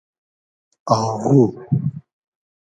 [0.97, 1.39] آغو